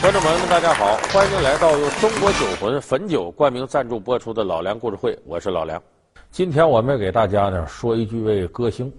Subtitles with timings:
[0.00, 5.82] 观众朋友们，大家好，欢迎来到由中国酒魂汾酒冠名赞助播出的《老梁故事会》，我是老梁。
[6.30, 8.92] 今天我们给大家呢说一句位歌星，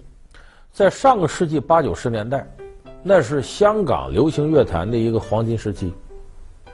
[0.73, 2.45] 在上个世纪八九十年代，
[3.01, 5.93] 那是香港流行乐坛的一个黄金时期。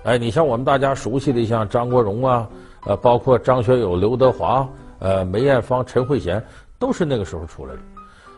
[0.06, 2.50] 哎，你像我们大家熟悉的像张国荣啊，
[2.88, 4.68] 呃，包括张学友、刘德华、
[5.00, 6.42] 呃，梅艳芳、陈慧娴，
[6.80, 7.80] 都是那个时候出来的。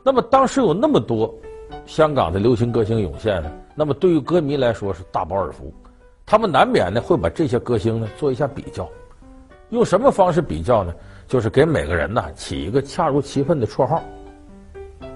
[0.04, 1.34] 那么当时有那么多
[1.86, 3.52] 香港的流行歌星涌现呢。
[3.76, 5.74] 那么对于歌迷来说是大饱耳福，
[6.26, 8.90] 他们难免呢会把这些歌星呢做一下比较，
[9.70, 10.94] 用什么方式比较呢？
[11.28, 14.02] 就是给每个人呢起一个恰如其分的绰号，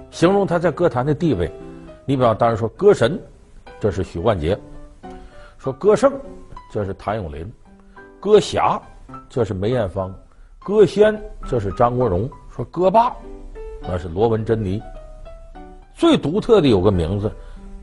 [0.10, 1.52] 形容他在歌坛的地位。
[2.06, 3.18] 你比方当然说歌神，
[3.80, 4.56] 这是许冠杰；
[5.58, 6.12] 说歌圣，
[6.72, 7.46] 这是谭咏麟；
[8.20, 8.82] 歌侠，
[9.30, 10.12] 这是梅艳芳；
[10.60, 13.16] 歌仙，这是张国荣；说歌霸，
[13.82, 14.82] 那是罗文珍妮。
[16.02, 17.32] 最独特的有个名字，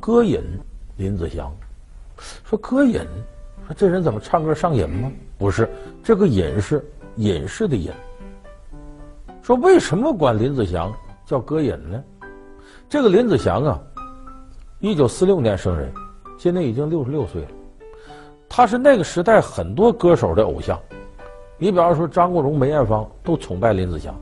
[0.00, 0.42] 歌隐。
[0.96, 1.54] 林子祥
[2.44, 2.94] 说：“歌隐，
[3.64, 5.08] 说这人怎么唱歌上瘾吗？
[5.38, 5.70] 不是，
[6.02, 6.84] 这个隐是
[7.14, 7.92] 隐士的隐。
[9.40, 10.92] 说为什么管林子祥
[11.24, 12.02] 叫歌隐呢？
[12.88, 13.80] 这个林子祥啊，
[14.80, 15.88] 一九四六年生人，
[16.36, 17.48] 今年已经六十六岁了。
[18.48, 20.76] 他是那个时代很多歌手的偶像。
[21.56, 24.12] 你比方说张国荣、梅艳芳都崇拜林子祥，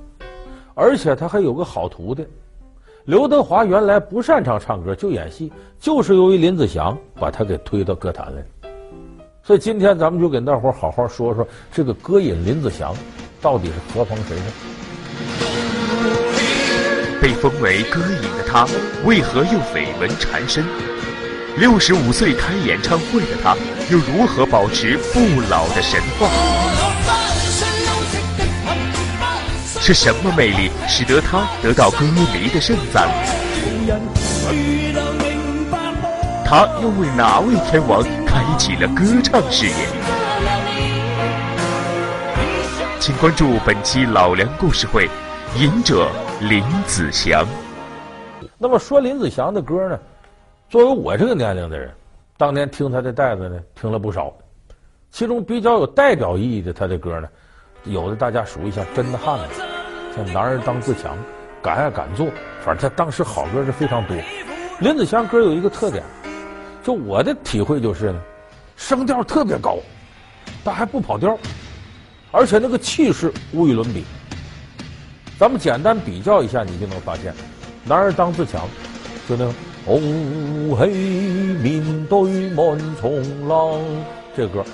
[0.75, 2.29] 而且他还有个好徒弟。”
[3.07, 8.69] 刘德华原来不擅长唱歌，就演戏，就是由于林子祥把他给推到歌坛来。
[9.45, 12.93] 所以今天咱们就给大伙好好说说这个歌影林子祥
[13.41, 14.47] 到底是何方神圣？
[17.23, 18.67] 被封为歌影的他，
[19.05, 20.65] 为何又绯闻缠身？
[21.59, 23.55] 六十五岁开演唱会的他，
[23.89, 26.27] 又如何保持不老的神话？
[29.79, 33.09] 是什么魅力使得他得到歌迷的盛赞？
[36.45, 39.75] 他又为哪位天王开启了歌唱事业？
[42.99, 45.09] 请关注本期老梁故事会，
[45.57, 46.09] 隐者
[46.41, 47.47] 林子祥。
[48.59, 49.98] 那么说林子祥的歌呢？
[50.69, 51.92] 作为我这个年龄的人，
[52.36, 54.33] 当年听他的带子呢，听了不少。
[55.13, 57.29] 其中比较有代表意义的他的歌呢，
[57.86, 59.63] 有的大家数一下，真的汉子。
[60.14, 61.17] 像男儿当自强，
[61.63, 62.27] 敢爱敢做，
[62.64, 64.17] 反正他当时好歌是非常多。
[64.80, 66.02] 林子祥歌有一个特点，
[66.83, 68.20] 就我的体会就是呢，
[68.77, 69.79] 声调特别高，
[70.64, 71.39] 但还不跑调，
[72.33, 74.05] 而且那个气势无与伦比。
[75.39, 77.35] 咱们简单比较一下，你就能发现，
[77.85, 78.63] 男儿当自强，
[79.29, 79.53] 就那个
[79.85, 83.79] 哦嘿，面对万重浪
[84.35, 84.64] 这歌，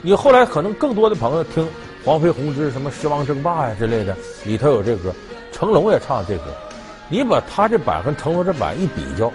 [0.00, 1.68] 你后来可能更多的朋友听。
[2.04, 5.14] 黄飞鸿之什么狮王争霸呀之类的，里头有这歌，
[5.52, 6.44] 成龙也唱这歌。
[7.10, 9.30] 你把他这版和成龙这版一比较，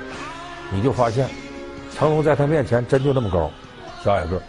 [0.71, 1.29] 你就发现，
[1.95, 3.51] 成龙在他面前真就那么高，
[4.03, 4.41] 小矮个，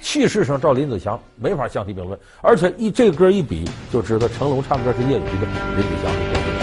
[0.00, 2.16] 气势上照林子祥没法相提并论。
[2.40, 6.59] 而且一这歌一比，就知道成龙唱歌是业余的，林子祥是专业。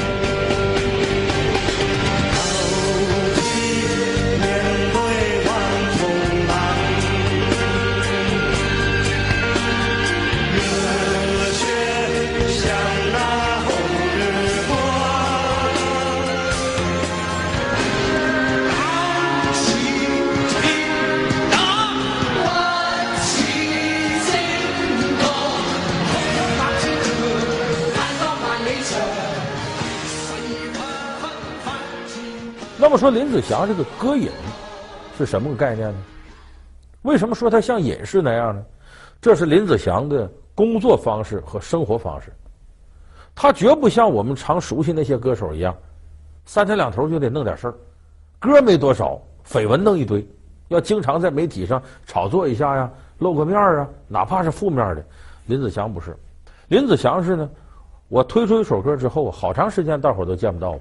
[32.87, 34.29] 那么说林子祥这个歌瘾
[35.17, 35.97] 是什么概念呢？
[37.01, 38.63] 为什么说他像隐士那样呢？
[39.19, 42.31] 这是林子祥的工作方式和生活方式。
[43.35, 45.75] 他绝不像我们常熟悉那些歌手一样，
[46.45, 47.75] 三天两头就得弄点事儿，
[48.39, 50.25] 歌没多少，绯闻弄一堆，
[50.69, 55.03] 要经常在媒体上炒作一下呀，露个面啊，哪怕是负面的。
[55.47, 56.15] 林子祥不是，
[56.69, 57.49] 林子祥是呢，
[58.07, 60.79] 我推出一首歌之后，好长时间大伙都见不到我。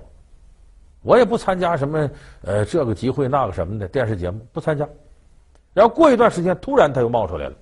[1.06, 2.10] 我也不参加什么
[2.42, 4.86] 呃这个集会那个什么的电视节目，不参加。
[5.72, 7.54] 然后过一段时间，突然他又冒出来了。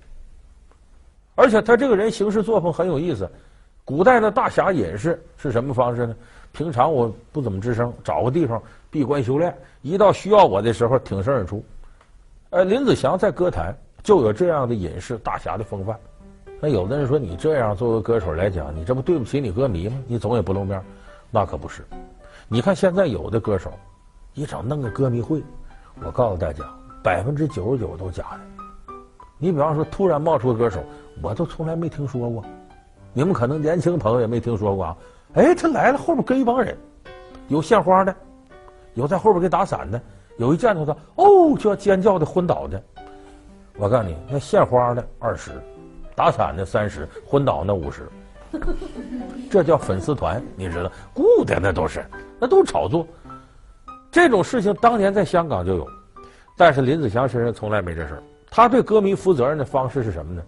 [1.35, 3.29] 而且他这个人行事作风很有意思。
[3.83, 6.15] 古代的大侠隐士是什么方式呢？
[6.53, 8.59] 平常我不怎么吱声，找个地方
[8.89, 11.63] 闭关修炼，一到需要我的时候挺身而出。
[12.49, 15.95] 呃，林子祥在歌坛就有这样的隐士大侠的风范。
[16.59, 19.95] 那有的人说你这样作为歌手来讲，你这不对不起你歌迷吗？
[20.07, 20.81] 你总也不露面，
[21.29, 21.83] 那可不是。
[22.47, 23.71] 你看现在有的歌手，
[24.35, 25.43] 一整弄个歌迷会，
[26.03, 26.63] 我告诉大家，
[27.03, 28.93] 百分之九十九都假的。
[29.39, 30.83] 你比方说，突然冒出个歌手，
[31.23, 32.45] 我都从来没听说过，
[33.13, 34.97] 你们可能年轻朋友也没听说过啊。
[35.33, 36.77] 哎，他来了，后边跟一帮人，
[37.47, 38.15] 有献花的，
[38.93, 39.99] 有在后边给打伞的，
[40.37, 42.81] 有一见到他，哦，就要尖叫的昏倒的。
[43.75, 45.51] 我告诉你，那献花的二十，
[46.15, 48.07] 打伞的三十，昏倒那五十，
[49.49, 50.91] 这叫粉丝团，你知道？
[51.13, 52.05] 雇的那都是，
[52.39, 53.07] 那都是炒作。
[54.11, 55.87] 这种事情当年在香港就有，
[56.55, 58.23] 但是林子祥身上从来没这事儿。
[58.49, 60.41] 他对歌迷负责任的方式是什么呢？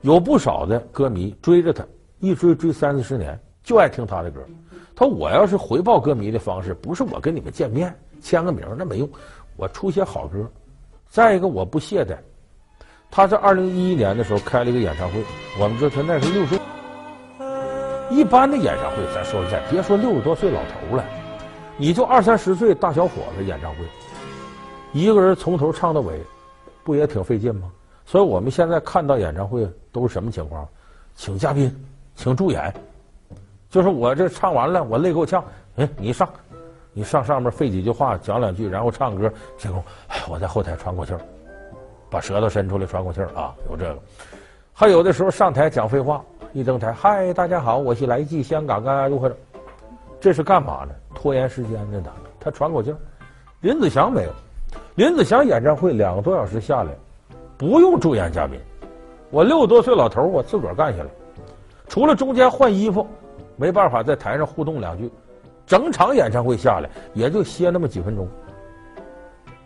[0.00, 1.84] 有不少的歌迷追着他，
[2.20, 4.40] 一追追三四十年，就爱听他的歌。
[4.96, 9.08] 他说：“我要是回报歌迷的方式，不是我跟你们见面签个名，那没用。
[9.56, 10.50] 我出些好歌。
[11.08, 12.16] 再一个，我不懈怠。
[13.10, 15.22] 他在二零一一年的时候开了一个演唱会，
[15.60, 16.58] 我们知道他那是六十。
[18.10, 21.04] 一般的演唱会，咱说实在，别说六十多岁老头了。”
[21.78, 23.78] 你就二三十岁大小伙子演唱会，
[24.92, 26.20] 一个人从头唱到尾，
[26.84, 27.70] 不也挺费劲吗？
[28.04, 30.68] 所以我们现在看到演唱会都是什么情况？
[31.14, 31.74] 请嘉宾，
[32.14, 32.74] 请助演，
[33.70, 35.42] 就是我这唱完了，我累够呛，
[35.76, 36.28] 哎，你上，
[36.92, 39.82] 你上上面费几句话讲两句，然后唱歌，结果
[40.28, 41.20] 我在后台喘口气儿，
[42.10, 43.98] 把舌头伸出来喘口气儿啊，有这个。
[44.74, 49.32] 还有的时候上台讲废话，一登台，嗨，大家好，我是来自香港啊，如何？
[50.20, 50.92] 这是干嘛呢？
[51.14, 52.10] 拖延时间的他，
[52.40, 52.96] 他喘口气儿。
[53.60, 54.30] 林子祥没有，
[54.96, 56.90] 林子祥演唱会两个多小时下来，
[57.56, 58.58] 不用助演嘉宾。
[59.30, 61.10] 我六十多岁老头，我自个儿干下来，
[61.86, 63.06] 除了中间换衣服，
[63.54, 65.08] 没办法在台上互动两句，
[65.66, 68.28] 整场演唱会下来也就歇那么几分钟。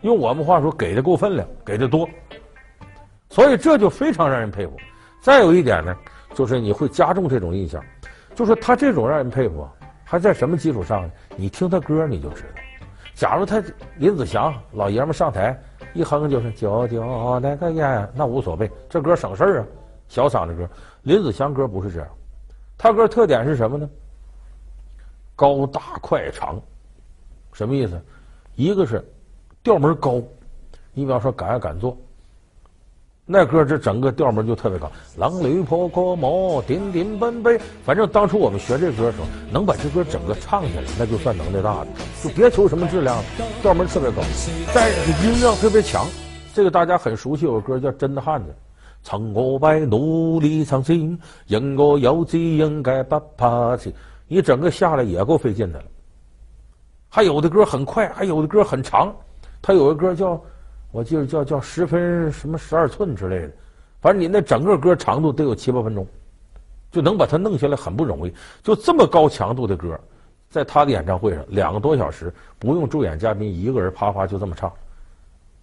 [0.02, 2.06] 用我们话说，给的够分量，给的多，
[3.31, 4.76] 所以这就非常让人佩服。
[5.22, 5.96] 再有一点呢，
[6.34, 7.82] 就是你会加重这种印象，
[8.34, 9.66] 就说他这种让人佩服。
[10.06, 11.10] 还在什么基础上呢？
[11.34, 12.60] 你听他歌你就知道。
[13.14, 13.62] 假如他
[13.96, 15.58] 林子祥老爷们上台
[15.94, 19.66] 一哼就是“九九那个呀”，那无所谓，这歌省事儿啊，
[20.08, 20.69] 小嗓子歌。
[21.02, 22.08] 林子祥歌不是这样，
[22.76, 23.88] 他歌特点是什么呢？
[25.34, 26.60] 高大快长，
[27.52, 28.00] 什么意思？
[28.56, 29.02] 一个是
[29.62, 30.22] 调门高，
[30.92, 31.96] 你比方说敢爱敢做。
[33.26, 37.59] 那歌这整个调门就特别高，狼里婆娑摩，叮叮奔奔。
[37.82, 41.87] 反正当初我们学这歌的时候，能把这歌整个唱下来，那就算能耐大的。
[42.23, 43.17] 就别求什么质量，
[43.62, 44.21] 调门特别高，
[44.75, 46.05] 但是音量特别强。
[46.53, 48.50] 这个大家很熟悉，有个歌叫《真的汉子》，
[49.03, 50.93] 曾过百努力尝试，
[51.47, 53.94] 人我有志应该不怕气。
[54.29, 55.87] 你整个下来也够费劲的了。
[57.09, 59.11] 还有的歌很快，还有的歌很长。
[59.62, 60.38] 他有个歌叫。
[60.94, 63.50] 我记得叫叫十分什么十二寸之类的，
[64.00, 66.06] 反正你那整个歌长度得有七八分钟，
[66.93, 68.32] 就能把它弄下来很不容易。
[68.62, 69.99] 就这么高强度的歌，
[70.49, 74.73] 在他的演唱会上两个多小时不用助演嘉宾，一个人啪啪就这么唱。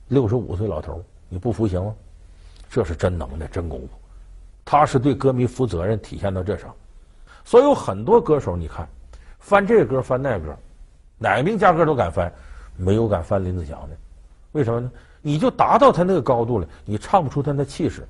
[0.10, 1.95] 六十五岁老头，你不服行吗？
[2.69, 3.88] 这是真能耐，真功夫。
[4.66, 6.75] 他是对歌迷负责任，体现到这上。
[7.45, 8.86] 所以有很多歌手，你看
[9.39, 10.54] 翻这歌翻那歌，
[11.18, 12.30] 哪个名家歌都敢翻，
[12.75, 13.95] 没有敢翻林子祥的。
[14.51, 14.92] 为什么呢？
[15.21, 18.07] 你就达到他那个高度了，你唱不出他那气势。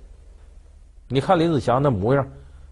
[1.08, 2.26] 你看林子祥那模样，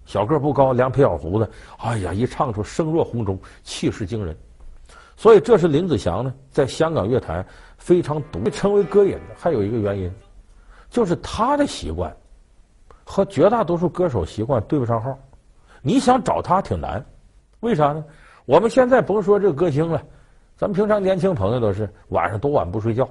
[0.06, 4.36] 小个不高，两撇小胡子，哎呀，一唱出声若洪钟，气势惊人。
[5.18, 7.46] 所以这是林子祥呢，在香港乐坛
[7.78, 9.36] 非常独，被称为歌瘾的。
[9.38, 10.10] 还有一个原因，
[10.90, 12.16] 就是他的习惯
[13.04, 15.20] 和绝大多数歌手习惯对不上号。
[15.82, 17.04] 你想找他挺难，
[17.60, 18.06] 为啥呢？
[18.46, 20.02] 我们现在甭说这个歌星了，
[20.56, 23.08] 咱们平常年轻朋友都是晚上多晚不睡觉。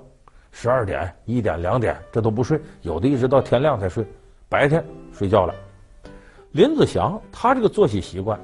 [0.51, 4.05] 十二点、一点、两点，这都不睡，有的一直到天亮才睡，
[4.49, 5.55] 白天睡觉了。
[6.53, 8.41] 林子祥他这个作息习惯，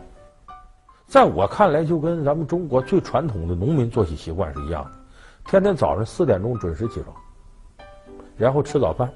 [1.07, 4.91] 在我看来就跟咱们中国最传统的农民作息习惯是一样的，
[5.47, 7.17] 天天早上四点钟准时起床，
[8.37, 9.11] 然后吃早饭，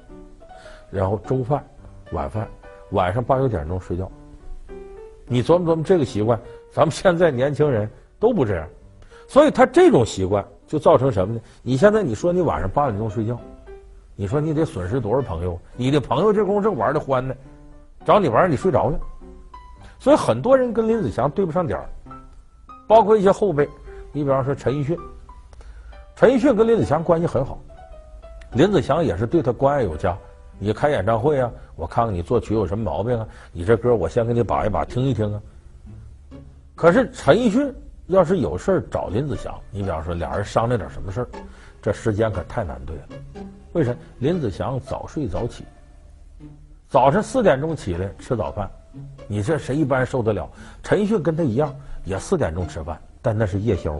[0.89, 1.63] 然后中饭、
[2.11, 2.47] 晚饭，
[2.91, 4.11] 晚上八九点钟睡觉。
[5.27, 6.37] 你琢磨琢磨这个习惯，
[6.71, 8.67] 咱们现在年轻人都不这样，
[9.27, 10.43] 所以他这种习惯。
[10.69, 11.41] 就造成什么呢？
[11.63, 13.39] 你现在你说你晚上八点钟睡觉，
[14.15, 15.59] 你说你得损失多少朋友？
[15.75, 17.33] 你的朋友这功夫正玩的欢呢，
[18.05, 18.99] 找你玩你睡着了，
[19.97, 21.89] 所以很多人跟林子祥对不上点儿，
[22.87, 23.67] 包括一些后辈。
[24.11, 24.95] 你比方说陈奕迅，
[26.15, 27.59] 陈奕迅跟林子祥关系很好，
[28.53, 30.15] 林子祥也是对他关爱有加。
[30.59, 33.27] 你开演唱会啊，我看看你作曲有什么毛病啊？
[33.51, 35.41] 你这歌我先给你把一把听一听啊。
[36.75, 37.73] 可是陈奕迅。
[38.09, 41.27] 要是有事找林子祥，你比方说俩人商量点什么事儿，
[41.79, 43.45] 这时间可太难对了。
[43.73, 43.97] 为什么？
[44.17, 45.63] 林子祥早睡早起，
[46.87, 48.67] 早晨四点钟起来吃早饭，
[49.27, 50.49] 你这谁一般受得了？
[50.81, 51.73] 陈奕迅跟他一样，
[52.03, 53.95] 也四点钟吃饭，但那是夜宵。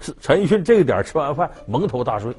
[0.00, 2.32] 是 陈奕迅这个点吃完饭蒙头大睡，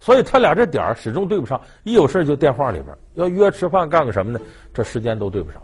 [0.00, 1.58] 所以他俩这点始终对不上。
[1.82, 4.40] 一有事就电话里边要约吃饭干个什么呢？
[4.74, 5.62] 这时间都对不上。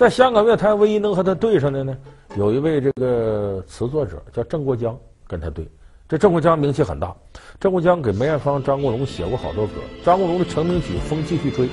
[0.00, 1.94] 在香港乐坛唯一能和他对上的呢？
[2.34, 5.68] 有一位这个词作者叫郑国江，跟他对，
[6.08, 7.14] 这郑国江名气很大，
[7.60, 9.74] 郑国江给梅艳芳、张国荣写过好多歌。
[10.02, 11.66] 张国荣的成名曲《风继续吹》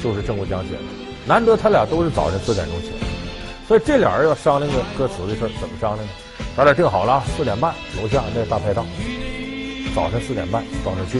[0.00, 0.82] 就是郑国江写的。
[1.26, 2.94] 难得他俩都是早晨四点钟起来，
[3.66, 6.12] 所以这俩人要商量个歌词的事怎么商量呢？
[6.56, 8.86] 咱俩定好了，四点半楼下那大排档，
[9.96, 11.18] 早晨四点半到那去，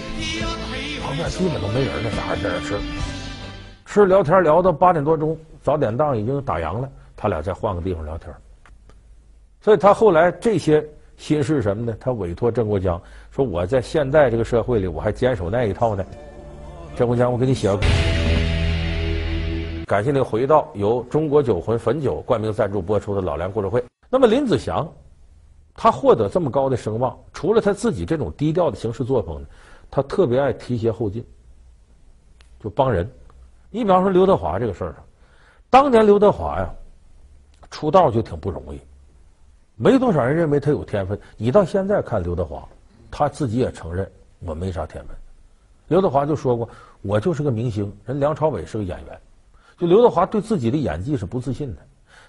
[1.03, 2.79] 旁边基本都没人了，俩人在那吃，
[3.87, 8.30] 吃聊天聊到八点多钟，早点档已经打烊了，他俩再换个地方聊天。
[9.62, 16.04] 所以他后来这些心事什么的，他委托郑国江说：“我在现在这个社会里，我还坚守那一套呢。”
[16.94, 17.78] 郑国江，我给你写个。
[19.87, 23.80] 感谢您回到由中国酒魂汾酒冠名赞助播出的《老梁故事会》。
[24.11, 24.87] 那么林子祥，
[25.73, 29.42] 他获得这么高的声望，除了他自己这种低调的行事作风，
[29.90, 31.25] 他特别爱提携后进，
[32.61, 33.11] 就帮人。
[33.71, 35.02] 你比方说刘德华这个事儿上，
[35.75, 36.73] 当年刘德华呀
[37.69, 38.81] 出道就挺不容易，
[39.75, 41.19] 没多少人认为他有天分。
[41.37, 42.64] 你到现在看刘德华，
[43.11, 45.16] 他自己也承认我没啥天分。
[45.88, 46.69] 刘德华就说过
[47.02, 49.21] ：“我就是个明星，人梁朝伟是个演员。”
[49.76, 51.83] 就刘德华对自己的演技是不自信的，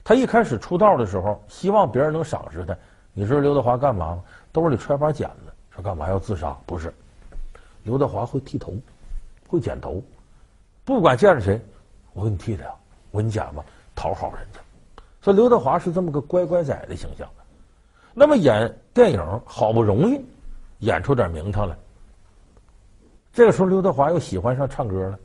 [0.04, 2.76] 他一开始出道的时候，希望别人能赏识他。
[3.14, 4.24] 你知道刘德华干嘛吗？
[4.52, 6.58] 兜里揣把剪子，说干嘛要自杀？
[6.66, 6.92] 不是，
[7.84, 8.74] 刘德华会剃头，
[9.48, 10.02] 会剪头，
[10.84, 11.62] 不管见着谁，
[12.14, 12.68] 我给你剃的
[13.16, 13.64] 呀，我给你剪吧，
[13.96, 14.60] 讨好人家。
[15.22, 17.28] 所以刘德华是这么个乖乖仔的形象。
[18.14, 20.24] 那么演电影好不容易
[20.80, 21.76] 演出点名堂来，
[23.34, 25.20] 这个时候刘德华又喜欢上唱歌了。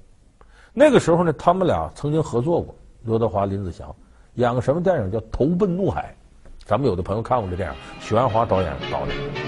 [0.72, 3.94] 那个时候呢，他们俩曾经合作过，刘德华、林子祥
[4.34, 6.14] 演个什么电影叫《投奔怒海》，
[6.64, 9.39] 咱们有的朋友看过这电影，许鞍华导演导的。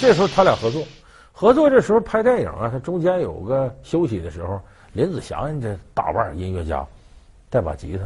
[0.00, 0.82] 这时候他俩合作，
[1.32, 4.60] 合作这时候拍电影啊，他中间有个休息的时候。
[4.92, 6.86] 林子祥这大腕音乐家，
[7.50, 8.04] 带把吉他，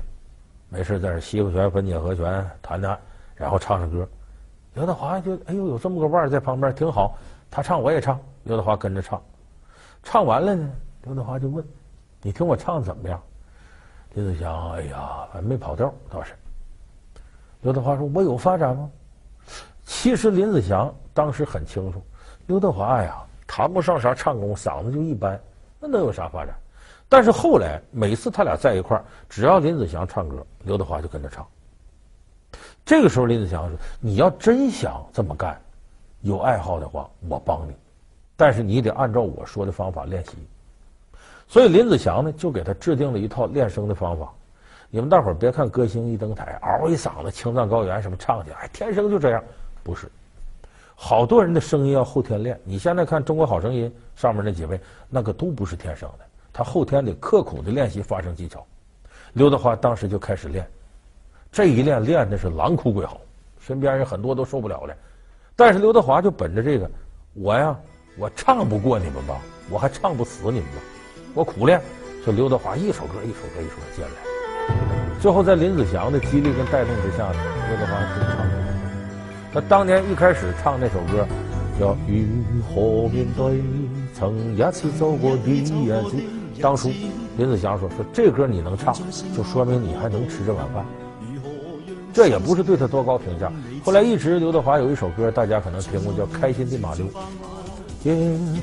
[0.68, 2.98] 没事在这西和弦、分解和弦弹弹，
[3.36, 4.08] 然后唱唱歌。
[4.74, 7.16] 刘德华就哎呦，有这么个腕在旁边挺好，
[7.48, 9.22] 他唱我也唱，刘德华跟着唱。
[10.02, 10.68] 唱完了呢，
[11.04, 11.64] 刘德华就问
[12.22, 13.22] ：“你听我唱怎么样？”
[14.14, 16.32] 林子祥哎呀，还没跑调倒是。
[17.60, 18.90] 刘德华说：“我有发展吗？”
[19.86, 22.02] 其实林子祥当时很清楚，
[22.46, 25.38] 刘德华呀谈不上啥唱功，嗓子就一般，
[25.78, 26.54] 那能有啥发展？
[27.10, 31.46] 但是后来每次他俩在一块儿，只要林子祥唱歌，刘德华就跟着唱。
[32.86, 35.60] 这个时候林子祥说：“你要真想这么干，
[36.22, 37.74] 有爱好的话，我帮你，
[38.34, 40.38] 但是你得按照我说的方法练习。”
[41.46, 44.32] 所以林子祥呢就给他制定了一套练声的方法。
[44.88, 49.44] 你们大伙儿别看歌星一登台，嗷一嗓子青藏高原什么唱去，哎，天生就这样。
[49.82, 50.10] 不是，
[51.02, 52.60] 好多人的声音要后天练。
[52.62, 53.90] 你现在看《中国好声音》
[54.20, 54.78] 上面那几位，
[55.08, 58.64] 那个都不是天生的，他后天得刻苦的练习发声技巧。
[59.32, 60.68] 刘德华当时就开始练，
[61.50, 63.18] 这一练练的是狼哭鬼嚎，
[63.58, 64.94] 身边人很多都受不了了。
[65.56, 66.88] 但是刘德华就本着这个，
[67.32, 67.74] 我呀，
[68.18, 69.40] 我唱不过你们吧，
[69.70, 70.82] 我还唱不死你们吧，
[71.32, 71.80] 我苦练。
[72.22, 78.29] 所以刘德华一首歌一首歌一首歌接来，最后在林子祥的激励跟带动之下，刘德华。
[79.52, 81.26] 他当年一开始唱那首歌，
[81.78, 83.60] 叫《如何面对
[84.14, 85.72] 曾一次走过的日子》。
[86.62, 86.90] 当初
[87.36, 88.94] 林子祥说：“说这歌你能唱，
[89.36, 90.84] 就说明你还能吃这碗饭。”
[92.12, 93.50] 这也不是对他多高评价。
[93.84, 96.98] 后来一直刘德华有一首歌，大家可能听过，叫《开心的马骝》。
[98.02, 98.14] 也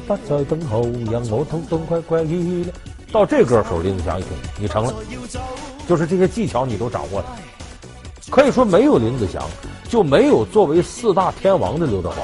[0.07, 2.73] 不再等候，让我痛痛快快一了。
[3.11, 4.93] 到这歌时候，林子祥一听，你成了，
[5.87, 7.25] 就是这些技巧你都掌握了。
[8.29, 9.43] 可以说，没有林子祥。
[9.87, 12.17] 就没有作为四大天王的刘德华。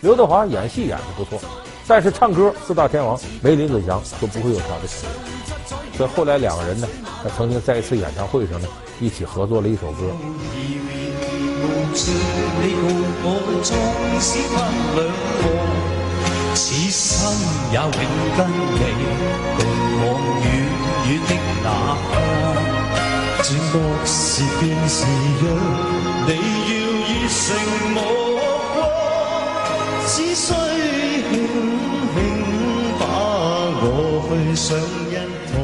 [0.00, 1.40] 刘德华演戏演的不错，
[1.86, 5.96] 但是唱歌四大天王没林子祥就不会有他的成就。
[5.96, 6.86] 所以后来两个人呢，
[7.22, 8.68] 他曾经在一次演唱会上呢，
[9.00, 10.12] 一起合作了一首歌。
[23.40, 25.46] 莫是便是药，
[26.26, 26.30] 你
[26.72, 26.74] 要
[27.06, 27.38] 热诚
[27.94, 27.96] 目
[28.74, 28.76] 光，
[30.06, 30.52] 只需
[31.30, 31.32] 轻
[32.12, 32.16] 轻
[32.98, 33.02] 把
[33.80, 33.86] 我
[34.28, 35.14] 去上一
[35.46, 35.54] 趟。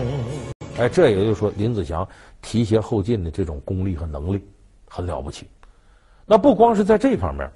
[0.79, 2.07] 哎，这也就是说，林子祥
[2.41, 4.41] 提携后进的这种功力和能力
[4.89, 5.49] 很了不起。
[6.25, 7.51] 那不光是在这方面，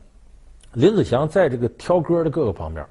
[0.73, 2.85] 林子祥在这个挑歌的各个方面，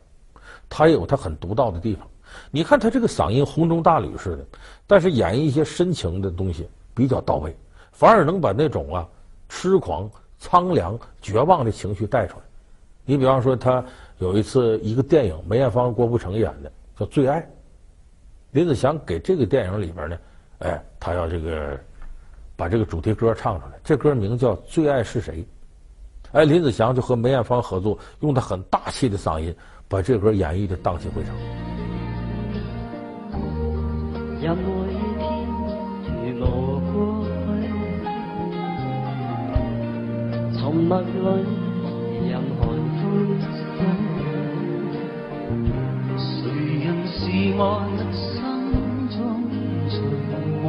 [0.70, 2.08] 他也有他很独到的地方。
[2.52, 4.46] 你看他这个嗓音洪钟大吕似的，
[4.88, 7.56] 但是演绎一些深情的东西比较到位，
[7.92, 9.08] 反而能把那种啊
[9.48, 12.44] 痴狂、苍凉、绝望的情绪带出来。
[13.06, 13.86] 你比方说，他
[14.18, 17.40] 有一次一个电影，梅艳芳、郭富城演的叫《最爱》，
[18.52, 20.18] 林子祥给这个电影里边呢，
[20.58, 21.80] 哎，他要这个
[22.56, 25.44] 把这个主题歌唱出来，这歌名叫《最爱是谁》。
[26.32, 29.56] 哎，林子祥就和梅艳芳合作，用他很大气的嗓音
[29.88, 31.34] 把这歌演绎的荡气回肠。
[40.78, 41.10] 去，沉默里
[42.30, 43.02] 任寒灰
[43.40, 43.80] 渗，
[46.18, 46.30] 谁
[46.84, 47.18] 人是
[47.58, 47.62] 我
[48.12, 48.22] 心
[49.10, 49.18] 中
[49.90, 49.96] 寻
[50.64, 50.68] 望？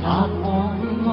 [0.00, 0.44] 答案
[1.04, 1.06] 可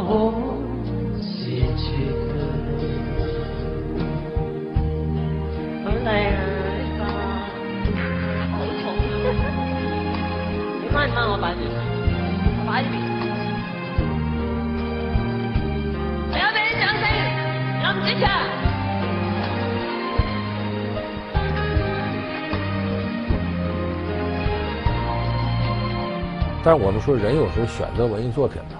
[26.66, 28.78] 但我们说，人有时候选择文艺作品呢，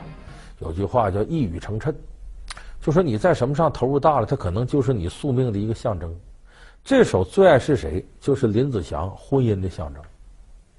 [0.60, 1.94] 有句话叫一语成谶，
[2.82, 6.16] 就说你在什么上投入大了，它可能就是你宿命的一个象征。
[6.82, 10.02] 这首《最爱是谁》就是林子祥婚姻的象征，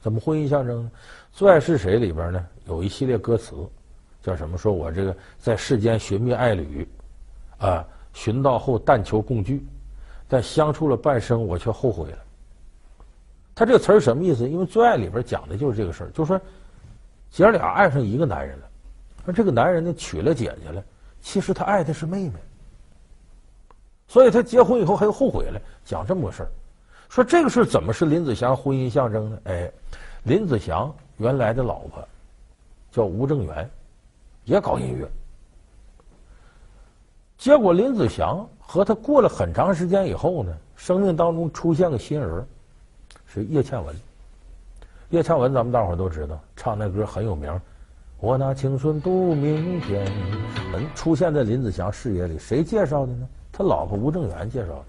[0.00, 0.90] 怎么婚姻象征呢？
[1.30, 3.54] 《最爱是谁》里边呢有一系列歌词，
[4.22, 4.56] 叫什么？
[4.56, 6.88] 说我这个在世间寻觅爱侣，
[7.58, 9.62] 啊，寻到后但求共聚，
[10.26, 12.18] 但相处了半生我却后悔了。
[13.54, 14.48] 他这个词儿什么意思？
[14.48, 16.40] 因为《最爱》里边讲的就是这个事儿，就说
[17.34, 18.70] 姐俩爱上一个男人了，
[19.26, 20.80] 而这个男人呢娶了姐姐了，
[21.20, 22.34] 其实他爱的是妹妹。
[24.06, 26.48] 所以他结婚以后还又后悔了，讲这么个事儿，
[27.08, 29.38] 说这个事怎么是林子祥婚姻象征呢？
[29.46, 29.68] 哎，
[30.22, 32.06] 林子祥原来的老婆
[32.92, 33.68] 叫吴正元，
[34.44, 35.08] 也搞音乐，
[37.36, 42.46] 结果林子祥和他过了很长时间以后呢，生命当中出现个新人，
[43.26, 43.92] 是叶倩文。
[45.14, 47.60] 叶倩文咱们大伙儿都知道，唱那歌很有名，
[48.18, 50.04] 我拿青春赌明天，
[50.92, 53.28] 出现在林子祥视野里，谁介绍的呢？
[53.52, 54.84] 他老婆吴正元介绍的，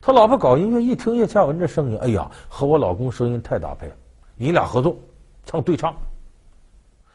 [0.00, 3.86] 他老婆搞音乐，一听叶倩文这声音，哎呀，和我老公声音太搭配。
[3.86, 3.94] 了，
[4.34, 4.96] 你俩合作
[5.46, 5.94] 唱对唱，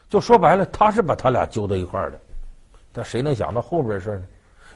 [0.08, 2.18] 就说白了，他是把他俩揪到一块儿的，
[2.94, 4.24] 但谁能想到后边的事呢？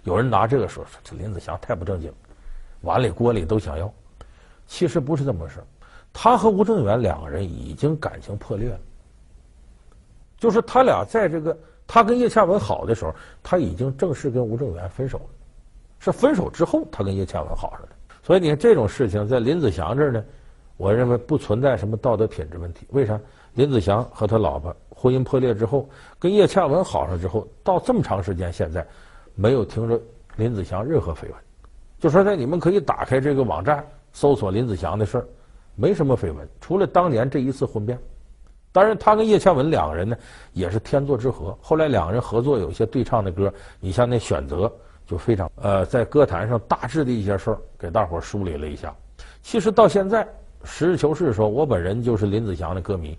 [0.05, 2.12] 有人拿这个说说这林子祥太不正经，
[2.83, 3.90] 碗里锅里都想要，
[4.66, 5.64] 其实不是这么回事，
[6.12, 8.80] 他和吴正元两个人已经感情破裂了，
[10.36, 15.24] 就是他俩在这个他跟叶倩文好的时候，他已经正式跟吴正元分手了。
[15.98, 17.88] 是分手之后，他跟叶倩文好上的，
[18.22, 20.24] 所以你看这种事情在林子祥这儿呢，
[20.78, 22.86] 我认为不存在什么道德品质问题。
[22.90, 23.20] 为啥？
[23.54, 25.86] 林子祥和他老婆婚姻破裂之后，
[26.18, 28.86] 跟叶倩文好上之后，到这么长时间，现在
[29.34, 30.00] 没有听着
[30.36, 31.34] 林子祥任何绯闻。
[31.98, 35.26] 就说在你们可以打开这个网站搜索林子祥的事儿，
[35.80, 37.98] 没什么绯闻，除了当年这一次婚变。
[38.72, 40.16] 当然，他跟叶倩文两个人呢
[40.52, 41.56] 也是天作之合。
[41.62, 44.70] 后来两个人合作有一些对唱的歌，你像那选择。
[45.06, 48.94] 就非常呃，在歌坛上大致的一些事儿，给大伙梳理了一下。
[49.42, 50.22] 其实到现在，
[50.62, 53.18] 实事求是说，我本人就是林子祥的歌迷。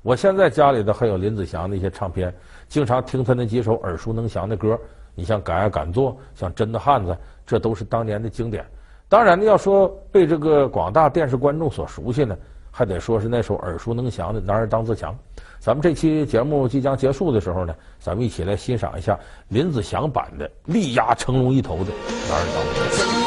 [0.00, 2.34] 我现在家里头还有林子祥的一些唱片，
[2.66, 4.80] 经常听他那几首耳熟能详的歌。
[5.14, 7.12] 你像《敢爱敢做》，像《真的汉子》，
[7.46, 8.64] 这都是当年的经典。
[9.08, 12.36] 当然呢，要说被这个广大电视观众所熟悉呢，
[12.70, 15.12] 还得说是那首耳熟能详的《男儿当自强》。
[15.58, 19.18] 咱们这期节目即将结束的时候呢，咱们一起来欣赏一下
[19.48, 21.84] 林子祥版的力压成龙一头的
[22.28, 23.22] 《男儿当自强》。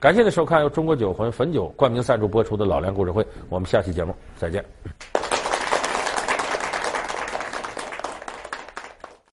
[0.00, 4.64] 感谢您收看由中国酒魂汾酒冠名赞助播出的《老梁故事会》，我们下期节目再见。